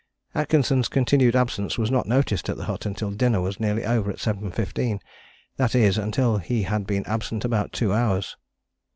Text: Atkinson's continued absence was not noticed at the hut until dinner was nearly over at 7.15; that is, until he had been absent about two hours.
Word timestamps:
Atkinson's 0.33 0.87
continued 0.87 1.35
absence 1.35 1.77
was 1.77 1.91
not 1.91 2.07
noticed 2.07 2.49
at 2.49 2.57
the 2.57 2.63
hut 2.65 2.87
until 2.87 3.11
dinner 3.11 3.39
was 3.39 3.59
nearly 3.59 3.85
over 3.85 4.09
at 4.09 4.17
7.15; 4.17 4.99
that 5.57 5.75
is, 5.75 5.95
until 5.95 6.37
he 6.39 6.63
had 6.63 6.87
been 6.87 7.05
absent 7.05 7.45
about 7.45 7.71
two 7.71 7.93
hours. 7.93 8.35